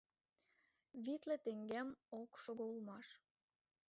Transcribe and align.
Витле 1.03 1.35
теҥгем 1.43 1.89
ок 2.21 2.31
шого 2.41 2.65
улмаш. 2.71 3.07